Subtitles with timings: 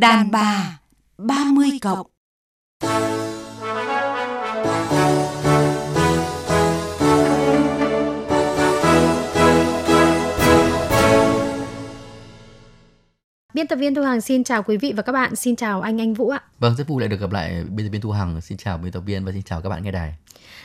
[0.00, 0.78] Đàn bà
[1.18, 2.06] 30 cộng.
[13.54, 16.00] Biên tập viên Thu Hằng xin chào quý vị và các bạn, xin chào anh
[16.00, 16.42] Anh Vũ ạ.
[16.58, 18.40] Vâng, rất vui lại được gặp lại biên tập viên Thu Hằng.
[18.40, 20.14] Xin chào biên tập viên và xin chào các bạn nghe đài.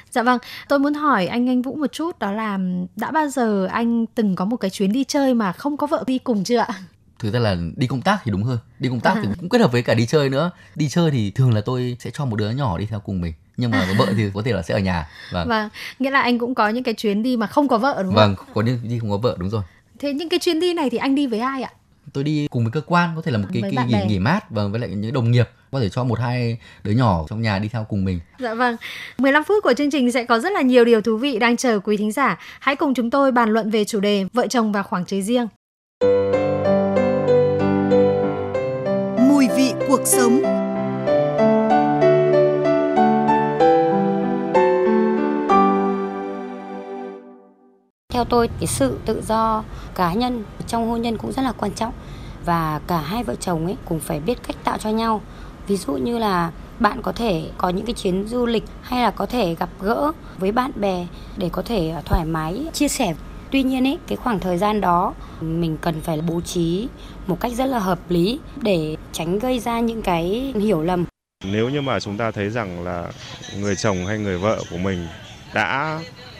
[0.09, 0.39] Dạ vâng,
[0.69, 2.59] tôi muốn hỏi anh Anh Vũ một chút đó là
[2.95, 6.03] đã bao giờ anh từng có một cái chuyến đi chơi mà không có vợ
[6.07, 6.83] đi cùng chưa ạ?
[7.19, 9.61] Thực ra là đi công tác thì đúng hơn đi công tác thì cũng kết
[9.61, 12.35] hợp với cả đi chơi nữa đi chơi thì thường là tôi sẽ cho một
[12.35, 14.79] đứa nhỏ đi theo cùng mình nhưng mà vợ thì có thể là sẽ ở
[14.79, 15.47] nhà vâng.
[15.47, 15.69] vâng
[15.99, 18.35] nghĩa là anh cũng có những cái chuyến đi mà không có vợ đúng không
[18.35, 19.63] vâng có đi, đi không có vợ đúng rồi
[19.99, 21.71] thế những cái chuyến đi này thì anh đi với ai ạ
[22.13, 24.49] tôi đi cùng với cơ quan có thể là một cái, cái nghỉ nghỉ mát
[24.49, 27.59] và với lại những đồng nghiệp có thể cho một hai đứa nhỏ trong nhà
[27.59, 28.19] đi theo cùng mình.
[28.39, 28.75] Dạ vâng.
[29.17, 31.79] 15 phút của chương trình sẽ có rất là nhiều điều thú vị đang chờ
[31.79, 32.37] quý thính giả.
[32.59, 35.47] Hãy cùng chúng tôi bàn luận về chủ đề vợ chồng và khoảng trời riêng.
[39.87, 40.41] Cuộc sống.
[48.09, 49.63] Theo tôi, cái sự tự do
[49.95, 51.93] cá nhân trong hôn nhân cũng rất là quan trọng.
[52.45, 55.21] Và cả hai vợ chồng ấy cũng phải biết cách tạo cho nhau.
[55.67, 59.11] Ví dụ như là bạn có thể có những cái chuyến du lịch hay là
[59.11, 63.13] có thể gặp gỡ với bạn bè để có thể thoải mái chia sẻ.
[63.51, 66.87] Tuy nhiên ấy cái khoảng thời gian đó mình cần phải bố trí
[67.27, 71.05] một cách rất là hợp lý để tránh gây ra những cái hiểu lầm.
[71.43, 73.11] Nếu như mà chúng ta thấy rằng là
[73.59, 75.07] người chồng hay người vợ của mình
[75.53, 75.99] đã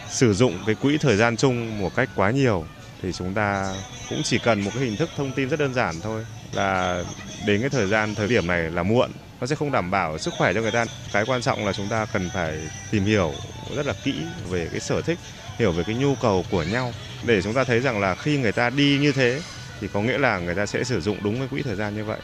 [0.09, 2.65] sử dụng cái quỹ thời gian chung một cách quá nhiều,
[3.01, 3.73] thì chúng ta
[4.09, 7.03] cũng chỉ cần một cái hình thức thông tin rất đơn giản thôi, là
[7.45, 10.33] đến cái thời gian, thời điểm này là muộn, nó sẽ không đảm bảo sức
[10.37, 10.85] khỏe cho người ta.
[11.13, 12.59] Cái quan trọng là chúng ta cần phải
[12.91, 13.33] tìm hiểu
[13.75, 14.13] rất là kỹ
[14.49, 15.19] về cái sở thích,
[15.57, 16.93] hiểu về cái nhu cầu của nhau.
[17.23, 19.41] Để chúng ta thấy rằng là khi người ta đi như thế,
[19.81, 22.03] thì có nghĩa là người ta sẽ sử dụng đúng cái quỹ thời gian như
[22.03, 22.19] vậy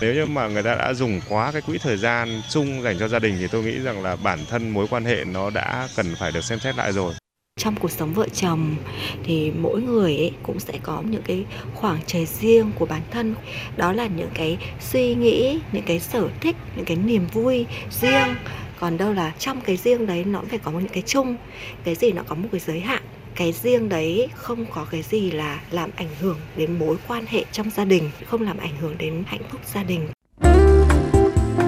[0.00, 3.08] nếu như mà người ta đã dùng quá cái quỹ thời gian chung dành cho
[3.08, 6.14] gia đình thì tôi nghĩ rằng là bản thân mối quan hệ nó đã cần
[6.20, 7.14] phải được xem xét lại rồi.
[7.60, 8.76] Trong cuộc sống vợ chồng
[9.24, 13.34] thì mỗi người ấy cũng sẽ có những cái khoảng trời riêng của bản thân.
[13.76, 18.34] Đó là những cái suy nghĩ, những cái sở thích, những cái niềm vui riêng.
[18.80, 21.36] Còn đâu là trong cái riêng đấy nó phải có một những cái chung,
[21.84, 23.02] cái gì nó có một cái giới hạn
[23.38, 27.44] cái riêng đấy không có cái gì là làm ảnh hưởng đến mối quan hệ
[27.52, 30.08] trong gia đình không làm ảnh hưởng đến hạnh phúc gia đình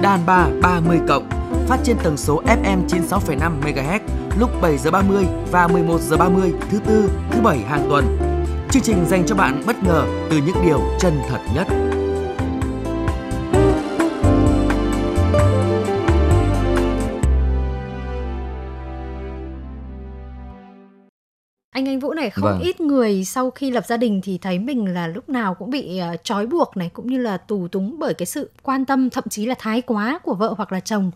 [0.01, 1.29] Đàn bà 30 cộng
[1.67, 3.99] phát trên tần số FM 96,5 MHz
[4.39, 8.17] lúc 7 giờ 30 và 11 giờ 30 thứ tư, thứ bảy hàng tuần.
[8.71, 11.80] Chương trình dành cho bạn bất ngờ từ những điều chân thật nhất.
[21.81, 22.59] Anh anh Vũ này không vâng.
[22.59, 26.01] ít người sau khi lập gia đình thì thấy mình là lúc nào cũng bị
[26.13, 29.23] uh, trói buộc này cũng như là tù túng bởi cái sự quan tâm thậm
[29.29, 31.11] chí là thái quá của vợ hoặc là chồng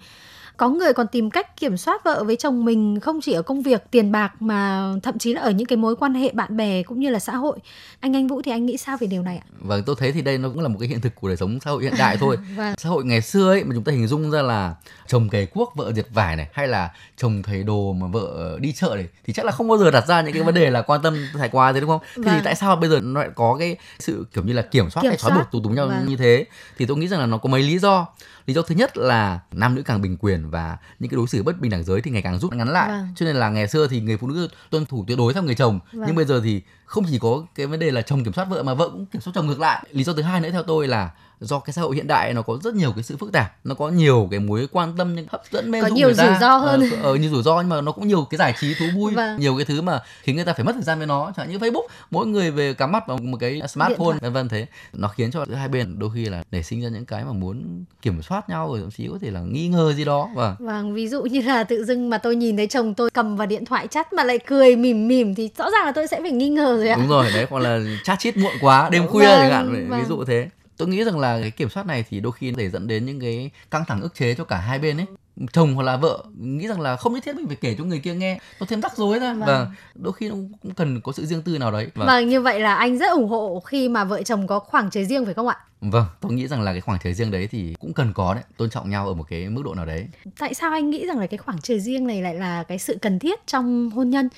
[0.57, 3.61] có người còn tìm cách kiểm soát vợ với chồng mình không chỉ ở công
[3.61, 6.83] việc tiền bạc mà thậm chí là ở những cái mối quan hệ bạn bè
[6.83, 7.57] cũng như là xã hội.
[7.99, 9.45] Anh anh vũ thì anh nghĩ sao về điều này ạ?
[9.59, 11.59] Vâng tôi thấy thì đây nó cũng là một cái hiện thực của đời sống
[11.59, 12.37] xã hội hiện đại thôi.
[12.55, 12.75] Vâng.
[12.77, 14.75] xã hội ngày xưa ấy mà chúng ta hình dung ra là
[15.07, 18.73] chồng cày cuốc vợ diệt vải này hay là chồng thầy đồ mà vợ đi
[18.73, 20.81] chợ này thì chắc là không bao giờ đặt ra những cái vấn đề là
[20.81, 22.01] quan tâm thái quá thế đúng không?
[22.15, 22.33] Thế vâng.
[22.35, 25.01] thì tại sao bây giờ nó lại có cái sự kiểu như là kiểm soát
[25.01, 26.05] kiểm hay trói buộc tù túng nhau vâng.
[26.07, 26.45] như thế?
[26.77, 28.07] Thì tôi nghĩ rằng là nó có mấy lý do.
[28.45, 31.43] Lý do thứ nhất là nam nữ càng bình quyền và những cái đối xử
[31.43, 32.89] bất bình đẳng giới thì ngày càng rút ngắn lại.
[32.89, 33.07] Vâng.
[33.15, 35.55] cho nên là ngày xưa thì người phụ nữ tuân thủ tuyệt đối theo người
[35.55, 36.03] chồng vâng.
[36.07, 38.63] nhưng bây giờ thì không chỉ có cái vấn đề là chồng kiểm soát vợ
[38.63, 39.85] mà vợ cũng kiểm soát chồng ngược lại.
[39.91, 42.41] Lý do thứ hai nữa theo tôi là do cái xã hội hiện đại nó
[42.41, 45.27] có rất nhiều cái sự phức tạp nó có nhiều cái mối quan tâm nhưng
[45.29, 46.81] hấp dẫn mê có nhiều rủi ro hơn.
[46.91, 49.13] ở ờ, nhiều rủi ro nhưng mà nó cũng nhiều cái giải trí thú vui
[49.13, 49.39] vâng.
[49.39, 51.31] nhiều cái thứ mà khiến người ta phải mất thời gian với nó.
[51.37, 54.67] Chẳng như Facebook mỗi người về cắm mắt vào một cái smartphone vân vân thế.
[54.93, 57.83] Nó khiến cho hai bên đôi khi là để sinh ra những cái mà muốn
[58.01, 60.55] kiểm soát nhau rồi thậm chí có thể là nghi ngờ gì đó vâng.
[60.59, 63.47] Vâng ví dụ như là tự dưng mà tôi nhìn thấy chồng tôi cầm vào
[63.47, 66.31] điện thoại chat mà lại cười mỉm mỉm thì rõ ràng là tôi sẽ phải
[66.31, 66.95] nghi ngờ rồi ạ.
[66.99, 69.99] Đúng rồi đấy còn là chat chít muộn quá đêm khuya vâng, chẳng hạn vâng.
[69.99, 70.49] ví dụ thế.
[70.77, 73.19] Tôi nghĩ rằng là cái kiểm soát này thì đôi khi để dẫn đến những
[73.19, 75.05] cái căng thẳng ức chế cho cả hai bên ấy.
[75.51, 77.99] Chồng hoặc là vợ nghĩ rằng là không nhất thiết mình phải kể cho người
[77.99, 79.33] kia nghe nó thêm rắc rối ra.
[79.33, 79.47] Vâng.
[79.47, 81.87] và đôi khi nó cũng cần có sự riêng tư nào đấy.
[81.95, 82.07] Vâng.
[82.07, 85.05] vâng như vậy là anh rất ủng hộ khi mà vợ chồng có khoảng trời
[85.05, 87.75] riêng phải không ạ Vâng, tôi nghĩ rằng là cái khoảng trời riêng đấy thì
[87.79, 90.07] cũng cần có đấy, tôn trọng nhau ở một cái mức độ nào đấy.
[90.39, 92.97] Tại sao anh nghĩ rằng là cái khoảng trời riêng này lại là cái sự
[93.01, 94.29] cần thiết trong hôn nhân?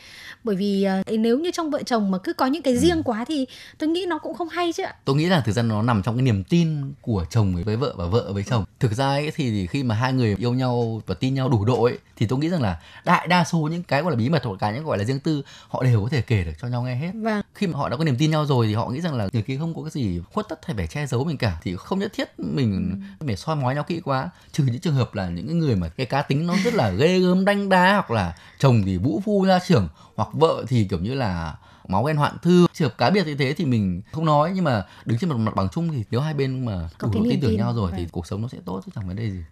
[0.44, 2.80] Bởi vì uh, nếu như trong vợ chồng mà cứ có những cái ừ.
[2.80, 3.46] riêng quá thì
[3.78, 4.96] tôi nghĩ nó cũng không hay chứ ạ.
[5.06, 7.94] Tôi nghĩ là thực ra nó nằm trong cái niềm tin của chồng với vợ
[7.98, 8.66] và vợ với chồng.
[8.80, 11.84] Thực ra ấy thì khi mà hai người yêu nhau và tin nhau đủ độ
[11.84, 14.44] ấy thì tôi nghĩ rằng là đại đa số những cái gọi là bí mật
[14.44, 16.84] hoặc cả những gọi là riêng tư họ đều có thể kể được cho nhau
[16.84, 17.12] nghe hết.
[17.14, 17.42] Vâng.
[17.54, 19.42] Khi mà họ đã có niềm tin nhau rồi thì họ nghĩ rằng là người
[19.42, 22.00] kia không có cái gì khuất tất hay phải che giấu mình cả thì không
[22.00, 23.26] nhất thiết mình ừ.
[23.26, 26.06] phải soi mói nhau kỹ quá trừ những trường hợp là những người mà cái
[26.06, 29.46] cá tính nó rất là ghê gớm đanh đá hoặc là chồng thì vũ phu
[29.48, 31.56] gia trưởng hoặc vợ thì kiểu như là
[31.88, 34.64] máu ghen hoạn thư trường hợp cá biệt như thế thì mình không nói nhưng
[34.64, 37.58] mà đứng trên một mặt bằng chung thì nếu hai bên mà đủ tin tưởng
[37.58, 38.10] nhau rồi thì vâng.
[38.12, 39.44] cuộc sống nó sẽ tốt chứ chẳng vấn đề gì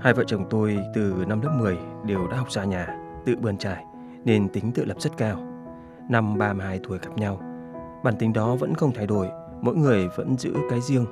[0.00, 2.86] Hai vợ chồng tôi từ năm lớp 10 đều đã học xa nhà,
[3.28, 3.84] tự bươn trải
[4.24, 5.36] nên tính tự lập rất cao.
[6.08, 7.40] Năm 32 tuổi gặp nhau,
[8.04, 9.28] bản tính đó vẫn không thay đổi,
[9.60, 11.06] mỗi người vẫn giữ cái riêng.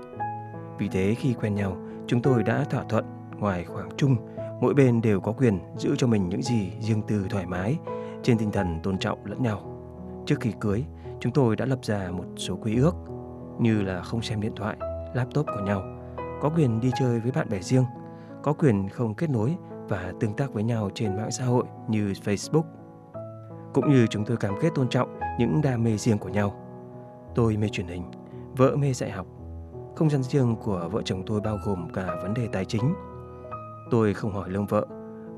[0.78, 1.76] Vì thế khi quen nhau,
[2.06, 3.04] chúng tôi đã thỏa thuận
[3.38, 4.16] ngoài khoảng chung,
[4.60, 7.78] mỗi bên đều có quyền giữ cho mình những gì riêng tư thoải mái,
[8.22, 9.60] trên tinh thần tôn trọng lẫn nhau.
[10.26, 10.84] Trước khi cưới,
[11.20, 12.94] chúng tôi đã lập ra một số quy ước
[13.58, 14.76] như là không xem điện thoại,
[15.14, 15.82] laptop của nhau,
[16.42, 17.84] có quyền đi chơi với bạn bè riêng,
[18.42, 19.56] có quyền không kết nối
[19.88, 22.62] và tương tác với nhau trên mạng xã hội như Facebook.
[23.74, 26.54] Cũng như chúng tôi cam kết tôn trọng những đam mê riêng của nhau.
[27.34, 28.02] Tôi mê truyền hình,
[28.56, 29.26] vợ mê dạy học.
[29.96, 32.94] Không gian riêng của vợ chồng tôi bao gồm cả vấn đề tài chính.
[33.90, 34.86] Tôi không hỏi lương vợ,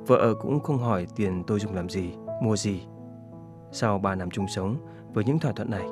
[0.06, 2.12] vợ cũng không hỏi tiền tôi dùng làm gì,
[2.42, 2.82] mua gì.
[3.72, 4.76] Sau 3 năm chung sống
[5.14, 5.84] với những thỏa thuận này,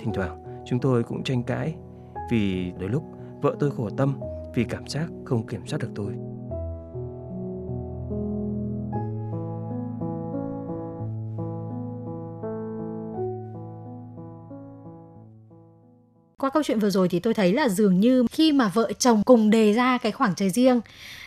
[0.00, 1.74] thỉnh thoảng chúng tôi cũng tranh cãi
[2.30, 3.04] vì đôi lúc
[3.42, 4.20] vợ tôi khổ tâm
[4.54, 6.14] vì cảm giác không kiểm soát được tôi.
[16.40, 19.22] Qua câu chuyện vừa rồi thì tôi thấy là dường như khi mà vợ chồng
[19.24, 20.80] cùng đề ra cái khoảng trời riêng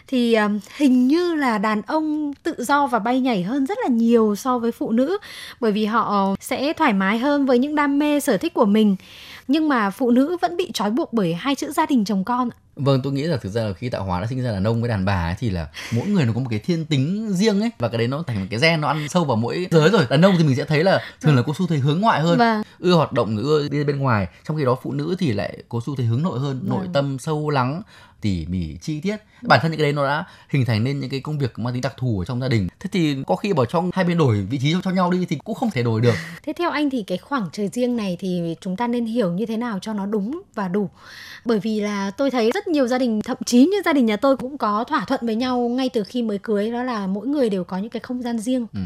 [0.08, 3.90] thì um, hình như là đàn ông tự do và bay nhảy hơn rất là
[3.90, 5.18] nhiều so với phụ nữ
[5.60, 8.96] bởi vì họ sẽ thoải mái hơn với những đam mê sở thích của mình.
[9.48, 12.50] Nhưng mà phụ nữ vẫn bị trói buộc bởi hai chữ gia đình chồng con
[12.76, 14.82] Vâng, tôi nghĩ là thực ra là khi tạo hóa đã sinh ra đàn ông
[14.82, 17.62] với đàn bà ấy, thì là mỗi người nó có một cái thiên tính riêng
[17.62, 19.90] ấy và cái đấy nó thành một cái gen nó ăn sâu vào mỗi giới
[19.90, 20.06] rồi.
[20.10, 22.40] Đàn ông thì mình sẽ thấy là thường là có xu thế hướng ngoại hơn,
[22.40, 22.64] vâng.
[22.80, 25.80] ưa hoạt động, ưa đi bên ngoài, trong khi đó phụ nữ thì lại có
[25.86, 26.70] xu thế hướng nội hơn, vâng.
[26.70, 27.82] nội tâm sâu lắng,
[28.24, 29.16] tỉ mỉ chi tiết.
[29.42, 31.74] Bản thân những cái đấy nó đã hình thành nên những cái công việc mang
[31.74, 32.68] tính đặc thù ở trong gia đình.
[32.80, 35.36] Thế thì có khi bảo trong hai bên đổi vị trí cho nhau đi thì
[35.44, 36.16] cũng không thể đổi được.
[36.44, 39.46] Thế theo anh thì cái khoảng trời riêng này thì chúng ta nên hiểu như
[39.46, 40.90] thế nào cho nó đúng và đủ?
[41.46, 44.18] Bởi vì là tôi thấy rất nhiều gia đình thậm chí như gia đình nhà
[44.18, 47.28] tôi cũng có thỏa thuận với nhau ngay từ khi mới cưới đó là mỗi
[47.28, 48.68] người đều có những cái không gian riêng.
[48.74, 48.80] Ừ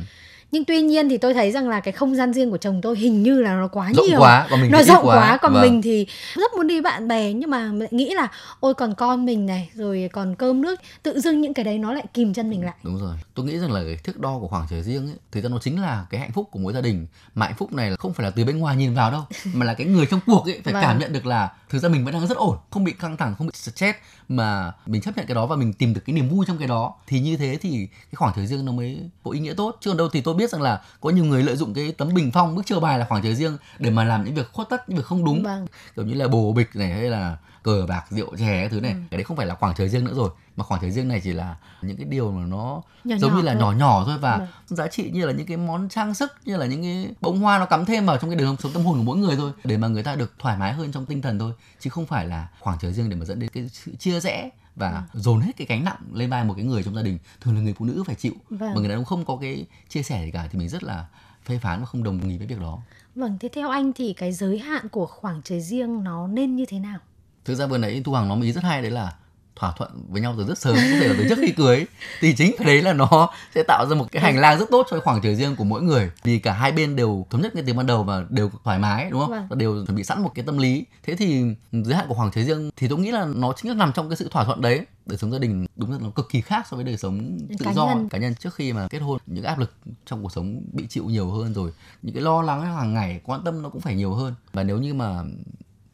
[0.51, 2.97] nhưng tuy nhiên thì tôi thấy rằng là cái không gian riêng của chồng tôi
[2.97, 4.19] hình như là nó quá rộng nhiều.
[4.19, 5.37] quá, còn mình nó rộng quá, quá.
[5.41, 5.61] còn vâng.
[5.61, 8.27] mình thì rất muốn đi bạn bè nhưng mà lại nghĩ là
[8.59, 10.79] ôi còn con mình này rồi còn cơm nước.
[11.03, 12.75] Tự dưng những cái đấy nó lại kìm chân mình lại.
[12.83, 13.15] đúng rồi.
[13.33, 15.59] Tôi nghĩ rằng là cái thước đo của khoảng trời riêng ấy thực ra nó
[15.61, 17.07] chính là cái hạnh phúc của mỗi gia đình.
[17.35, 19.21] Mà hạnh phúc này là không phải là từ bên ngoài nhìn vào đâu
[19.53, 20.83] mà là cái người trong cuộc ấy phải vâng.
[20.83, 23.35] cảm nhận được là thực ra mình vẫn đang rất ổn không bị căng thẳng
[23.37, 23.97] không bị stress
[24.29, 26.67] mà mình chấp nhận cái đó và mình tìm được cái niềm vui trong cái
[26.67, 26.93] đó.
[27.07, 29.77] Thì như thế thì cái khoảng thời riêng nó mới có ý nghĩa tốt.
[29.81, 32.13] Chứ còn đâu thì tôi biết rằng là có nhiều người lợi dụng cái tấm
[32.13, 34.69] bình phong bức chờ bài là khoảng thời riêng để mà làm những việc khuất
[34.69, 35.67] tất những việc không đúng vâng.
[35.95, 38.91] kiểu như là bồ bịch này hay là cờ bạc rượu chè cái thứ này
[38.91, 38.97] ừ.
[39.11, 41.21] cái đấy không phải là khoảng thời riêng nữa rồi mà khoảng thời riêng này
[41.23, 43.61] chỉ là những cái điều mà nó nhỏ giống nhỏ như là thôi.
[43.61, 44.45] nhỏ nhỏ thôi và ừ.
[44.75, 47.59] giá trị như là những cái món trang sức như là những cái bông hoa
[47.59, 49.77] nó cắm thêm vào trong cái đường sống tâm hồn của mỗi người thôi để
[49.77, 52.47] mà người ta được thoải mái hơn trong tinh thần thôi chứ không phải là
[52.59, 55.19] khoảng thời riêng để mà dẫn đến cái sự chia rẽ và ừ.
[55.19, 57.61] dồn hết cái gánh nặng lên vai một cái người trong gia đình thường là
[57.61, 58.73] người phụ nữ phải chịu vâng.
[58.73, 61.07] mà người đàn ông không có cái chia sẻ gì cả thì mình rất là
[61.45, 62.79] phê phán và không đồng ý với việc đó
[63.15, 66.65] vâng thế theo anh thì cái giới hạn của khoảng trời riêng nó nên như
[66.65, 66.99] thế nào
[67.45, 69.13] thực ra vừa nãy thu hằng nói ý rất hay đấy là
[69.59, 71.85] thỏa thuận với nhau từ rất sớm có thể là từ trước khi cưới
[72.19, 74.87] thì chính cái đấy là nó sẽ tạo ra một cái hành lang rất tốt
[74.89, 76.11] cho khoảng trời riêng của mỗi người.
[76.23, 79.09] Vì cả hai bên đều thống nhất cái từ ban đầu và đều thoải mái
[79.09, 79.31] đúng không?
[79.31, 79.47] Vâng.
[79.49, 80.85] và đều chuẩn bị sẵn một cái tâm lý.
[81.03, 83.77] Thế thì giới hạn của khoảng trời riêng thì tôi nghĩ là nó chính là
[83.77, 84.85] nằm trong cái sự thỏa thuận đấy.
[85.05, 87.65] Đời sống gia đình đúng là nó cực kỳ khác so với đời sống tự
[87.65, 87.87] cá do.
[87.87, 88.09] nhân.
[88.09, 89.73] cá nhân trước khi mà kết hôn những áp lực
[90.05, 91.71] trong cuộc sống bị chịu nhiều hơn rồi
[92.01, 94.33] những cái lo lắng hàng ngày quan tâm nó cũng phải nhiều hơn.
[94.53, 95.23] Và nếu như mà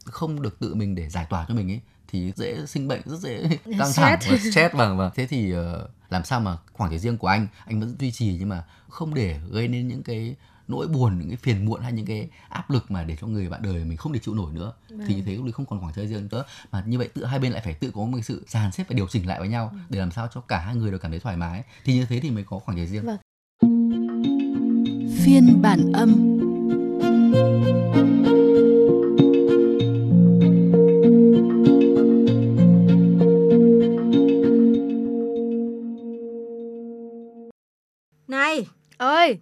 [0.05, 1.79] không được tự mình để giải tỏa cho mình ấy
[2.13, 5.11] thì dễ sinh bệnh rất dễ căng thẳng và stress vâng vâng.
[5.15, 8.35] Thế thì uh, làm sao mà khoảng thời riêng của anh anh vẫn duy trì
[8.39, 10.35] nhưng mà không để gây nên những cái
[10.67, 13.49] nỗi buồn những cái phiền muộn hay những cái áp lực mà để cho người
[13.49, 14.73] bạn đời mình không thể chịu nổi nữa.
[14.89, 15.07] Vâng.
[15.07, 16.45] thì như thế lúc không còn khoảng thời riêng nữa.
[16.71, 18.93] Mà như vậy tự hai bên lại phải tự có một sự dàn xếp và
[18.93, 19.83] điều chỉnh lại với nhau vâng.
[19.89, 21.63] để làm sao cho cả hai người đều cảm thấy thoải mái.
[21.83, 23.17] Thì như thế thì mới có khoảng thời riêng vâng.
[25.23, 26.33] phiên bản âm
[39.15, 39.39] ơi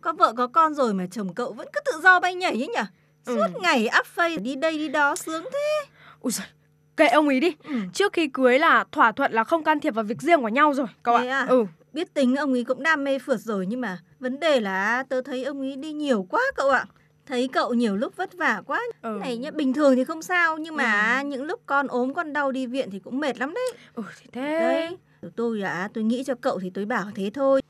[0.00, 2.68] có vợ có con rồi mà chồng cậu vẫn cứ tự do bay nhảy ấy
[2.68, 2.82] nhỉ
[3.26, 3.36] ừ.
[3.36, 3.60] suốt ừ.
[3.62, 5.86] ngày áp phây đi đây đi đó sướng thế
[6.20, 6.46] ui giời
[6.96, 7.74] kệ ông ý đi ừ.
[7.92, 10.74] trước khi cưới là thỏa thuận là không can thiệp vào việc riêng của nhau
[10.74, 11.46] rồi cậu ạ à?
[11.48, 11.64] ừ
[11.94, 15.20] Biết tính ông ấy cũng đam mê phượt rồi nhưng mà vấn đề là tớ
[15.20, 16.84] thấy ông ấy đi nhiều quá cậu ạ.
[17.26, 18.80] Thấy cậu nhiều lúc vất vả quá.
[19.02, 19.18] Ừ.
[19.20, 21.26] Này nhá, bình thường thì không sao nhưng mà Ừ.
[21.26, 23.72] những lúc con ốm con đau đi viện thì cũng mệt lắm đấy.
[23.94, 24.58] Ừ thì thế.
[24.58, 24.96] Đấy.
[25.36, 27.62] Tôi là tôi nghĩ cho cậu thì tôi bảo thế thôi.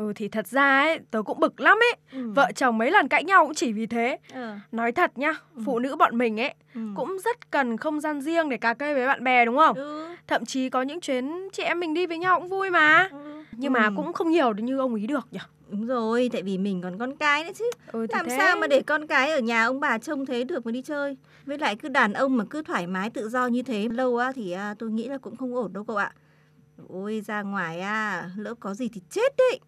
[0.00, 1.96] Ừ thì thật ra ấy, tớ cũng bực lắm ấy.
[2.12, 2.30] Ừ.
[2.34, 4.18] Vợ chồng mấy lần cãi nhau cũng chỉ vì thế.
[4.34, 4.56] Ờ.
[4.72, 6.80] Nói thật nhá, phụ nữ bọn mình ấy Ừ.
[6.96, 9.76] cũng rất cần không gian riêng để cà kê với bạn bè đúng không?
[9.76, 10.08] Ừ.
[10.26, 13.08] Thậm chí có những chuyến chị em mình đi với nhau cũng vui mà.
[13.12, 13.42] Ừ.
[13.52, 13.90] Nhưng mà Ừ.
[13.96, 15.38] cũng không nhiều như ông ý được nhỉ.
[15.70, 17.70] Đúng rồi, tại vì mình còn con cái nữa chứ.
[17.92, 18.36] Ừ Làm thế.
[18.38, 21.16] sao mà để con cái ở nhà ông bà trông thế được mà đi chơi.
[21.46, 24.32] Với lại cứ đàn ông mà cứ thoải mái tự do như thế lâu á
[24.34, 26.12] thì à, tôi nghĩ là cũng không ổn đâu cậu ạ.
[26.88, 29.60] Ôi ra ngoài à, lỡ có gì thì chết đấy.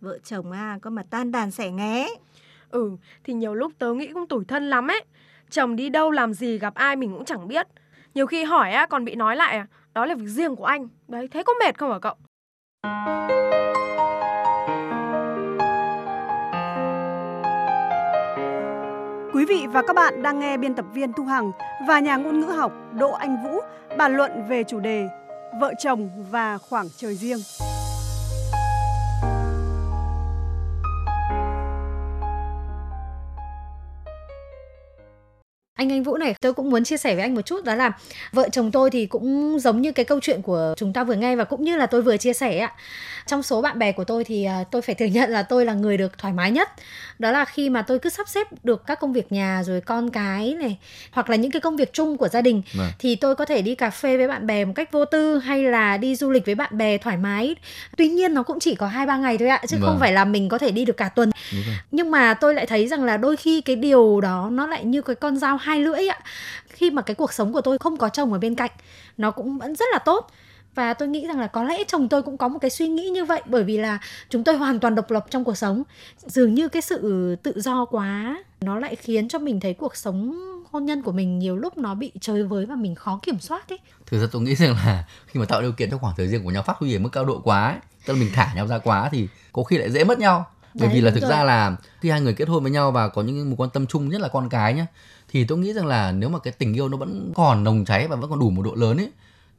[0.00, 2.08] Vợ chồng à, có mà tan đàn xẻ nghé.
[2.70, 2.90] Ừ,
[3.24, 5.04] thì nhiều lúc tớ nghĩ cũng tủi thân lắm ấy.
[5.50, 7.66] Chồng đi đâu làm gì gặp ai mình cũng chẳng biết.
[8.14, 10.88] Nhiều khi hỏi á còn bị nói lại à, đó là việc riêng của anh.
[11.08, 12.14] Đấy, thế có mệt không hả cậu?
[19.34, 21.50] Quý vị và các bạn đang nghe biên tập viên Thu Hằng
[21.88, 23.60] và nhà ngôn ngữ học Đỗ Anh Vũ
[23.98, 25.08] bàn luận về chủ đề
[25.60, 27.38] Vợ chồng và khoảng trời riêng.
[35.80, 37.92] Anh Anh Vũ này, tôi cũng muốn chia sẻ với anh một chút đó là
[38.32, 41.36] vợ chồng tôi thì cũng giống như cái câu chuyện của chúng ta vừa nghe
[41.36, 42.72] và cũng như là tôi vừa chia sẻ ạ.
[43.26, 45.74] Trong số bạn bè của tôi thì à, tôi phải thừa nhận là tôi là
[45.74, 46.68] người được thoải mái nhất.
[47.18, 50.10] Đó là khi mà tôi cứ sắp xếp được các công việc nhà rồi con
[50.10, 50.78] cái này
[51.10, 52.88] hoặc là những cái công việc chung của gia đình Vâng.
[52.98, 55.62] thì tôi có thể đi cà phê với bạn bè một cách vô tư hay
[55.62, 57.56] là đi du lịch với bạn bè thoải mái.
[57.96, 59.90] Tuy nhiên nó cũng chỉ có 2 3 ngày thôi ạ chứ Vâng.
[59.90, 61.30] không phải là mình có thể đi được cả tuần
[61.90, 65.02] nhưng mà tôi lại thấy rằng là đôi khi cái điều đó nó lại như
[65.02, 66.18] cái con dao hai hai lưỡi ạ.
[66.68, 68.70] Khi mà cái cuộc sống của tôi không có chồng ở bên cạnh
[69.16, 70.30] nó cũng vẫn rất là tốt.
[70.74, 73.08] Và tôi nghĩ rằng là có lẽ chồng tôi cũng có một cái suy nghĩ
[73.08, 73.98] như vậy bởi vì là
[74.28, 75.82] chúng tôi hoàn toàn độc lập trong cuộc sống.
[76.26, 80.40] Dường như cái sự tự do quá nó lại khiến cho mình thấy cuộc sống
[80.70, 83.68] hôn nhân của mình nhiều lúc nó bị chơi với và mình khó kiểm soát
[83.68, 83.78] ấy.
[84.06, 86.44] Thực ra tôi nghĩ rằng là khi mà tạo điều kiện cho khoảng thời gian
[86.44, 88.66] của nhau phát huy ở mức cao độ quá ấy, tức là mình thả nhau
[88.66, 91.30] ra quá thì có khi lại dễ mất nhau bởi Đấy, vì là thực rồi.
[91.30, 93.86] ra là khi hai người kết hôn với nhau và có những mối quan tâm
[93.86, 94.86] chung nhất là con cái nhá
[95.28, 98.08] thì tôi nghĩ rằng là nếu mà cái tình yêu nó vẫn còn nồng cháy
[98.08, 99.10] và vẫn còn đủ một độ lớn ấy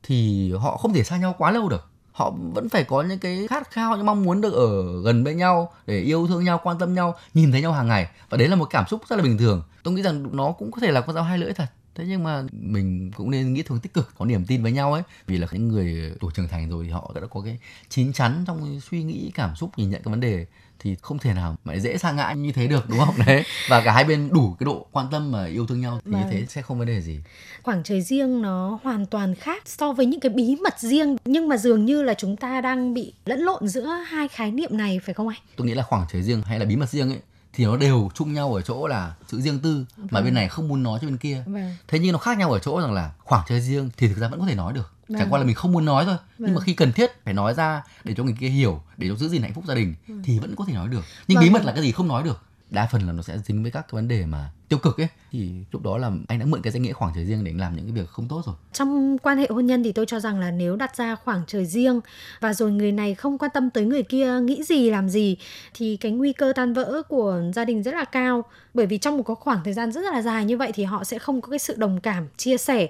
[0.04, 1.88] thì họ không thể xa nhau quá lâu được.
[2.12, 5.38] Họ vẫn phải có những cái khát khao những mong muốn được ở gần bên
[5.38, 8.08] nhau để yêu thương nhau quan tâm nhau nhìn thấy nhau hàng ngày.
[8.30, 9.64] Và đấy là một cảm xúc rất là bình thường.
[9.84, 11.66] Tôi nghĩ rằng nó cũng có thể là con dao hai lưỡi thật
[11.96, 14.94] thế nhưng mà mình cũng nên nghĩ hướng tích cực có niềm tin với nhau
[14.94, 15.02] ấy.
[15.28, 18.44] Vì là những người tuổi trưởng thành rồi thì họ đã có cái chín chắn
[18.48, 20.46] trong suy nghĩ cảm xúc nhìn nhận cái vấn đề
[20.80, 23.16] thì không thể nào mà dễ sa ngã như thế được đúng không?
[23.26, 23.44] Đấy.
[23.70, 26.18] Và cả hai bên đủ cái độ quan tâm mà yêu thương nhau thì như
[26.18, 26.28] Vâng.
[26.32, 27.20] thế sẽ không vấn đề gì.
[27.64, 31.16] Khoảng trời riêng nó hoàn toàn khác so với những cái bí mật riêng.
[31.26, 34.78] Nhưng mà dường như là chúng ta đang bị lẫn lộn giữa hai khái niệm
[34.78, 35.40] này phải không anh?
[35.56, 37.20] Tôi nghĩ là khoảng trời riêng hay là bí mật riêng ấy
[37.54, 40.24] thì nó đều chung nhau ở chỗ là sự riêng tư mà Vâng.
[40.26, 42.60] bên này không muốn nói cho bên kia vâng thế nhưng nó khác nhau ở
[42.60, 45.20] chỗ rằng là khoảng trời riêng thì thực ra vẫn có thể nói được Vâng.
[45.20, 46.64] chẳng qua là mình không muốn nói thôi nhưng mà Vâng.
[46.64, 49.42] khi cần thiết phải nói ra để cho người kia hiểu để cho giữ gìn
[49.42, 51.44] hạnh phúc gia đình thì vẫn có thể nói được nhưng Vâng.
[51.46, 52.42] bí mật là cái gì không nói được
[52.72, 55.08] đa phần là nó sẽ dính với các cái vấn đề mà tiêu cực ấy.
[55.32, 57.60] Thì lúc đó là anh đã mượn cái danh nghĩa khoảng trời riêng để anh
[57.60, 58.56] làm những cái việc không tốt rồi.
[58.74, 61.66] Trong quan hệ hôn nhân thì tôi cho rằng là nếu đặt ra khoảng trời
[61.66, 62.00] riêng
[62.40, 65.38] và rồi người này không quan tâm tới người kia nghĩ gì làm gì
[65.74, 68.44] thì cái nguy cơ tan vỡ của gia đình rất là cao.
[68.74, 71.04] Bởi vì trong một cái khoảng thời gian rất là dài như vậy thì họ
[71.04, 72.88] sẽ không có cái sự đồng cảm chia sẻ.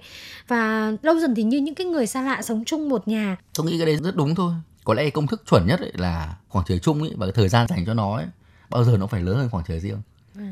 [0.47, 3.37] Và lâu dần thì như những cái người xa lạ sống chung một nhà.
[3.53, 4.53] Tôi nghĩ cái đấy rất đúng thôi.
[4.83, 7.49] Có lẽ công thức chuẩn nhất ấy là khoảng trời chung ấy và cái thời
[7.49, 8.25] gian dành cho nó ấy,
[8.71, 10.01] bao giờ nó phải lớn hơn khoảng trời riêng.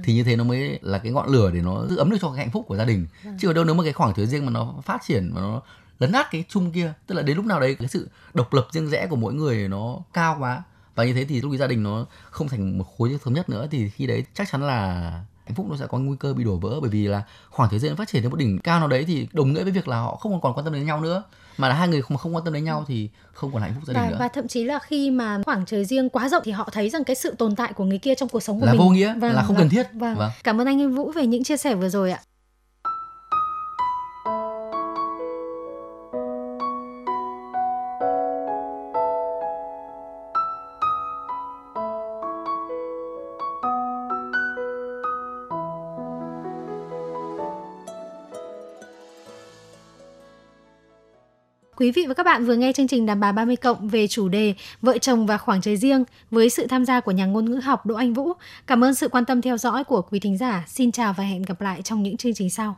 [0.03, 2.27] Thì như thế nó mới là cái ngọn lửa để nó giữ ấm được cho
[2.27, 3.07] cái hạnh phúc của gia đình.
[3.39, 5.61] Chứ ở đâu nếu mà cái khoảng trời riêng mà nó phát triển mà nó
[5.99, 8.67] lấn át cái chung kia tức là đến lúc nào đấy cái sự độc lập
[8.71, 10.63] riêng rẽ của mỗi người nó cao quá.
[10.95, 13.67] Và như thế thì lúc gia đình nó không thành một khối thống nhất nữa
[13.71, 15.11] thì khi đấy chắc chắn là
[15.49, 17.79] hạnh phúc nó sẽ có nguy cơ bị đổ vỡ bởi vì là khoảng thời
[17.79, 19.99] gian phát triển đến một đỉnh cao nào đấy thì đồng nghĩa với việc là
[19.99, 21.23] họ không còn quan tâm đến nhau nữa
[21.57, 23.83] mà là hai người không không quan tâm đến nhau thì không còn hạnh phúc
[23.87, 26.41] gia đình và, nữa và thậm chí là khi mà khoảng trời riêng quá rộng
[26.45, 28.65] thì họ thấy rằng cái sự tồn tại của người kia trong cuộc sống của
[28.65, 29.87] Là mình vô nghĩa, là không cần thiết.
[29.93, 30.17] Vâng.
[30.17, 30.31] Vâng.
[30.43, 32.19] Cảm ơn anh Anh Vũ về những chia sẻ vừa rồi ạ.
[51.79, 54.27] Quý vị và các bạn vừa nghe chương trình Đàm bà 30 cộng về chủ
[54.27, 57.55] đề Vợ chồng và khoảng trời riêng với sự tham gia của nhà ngôn ngữ
[57.55, 58.33] học Đỗ Anh Vũ.
[58.67, 60.65] Cảm ơn sự quan tâm theo dõi của quý thính giả.
[60.67, 62.75] Xin chào và hẹn gặp lại trong những chương trình sau.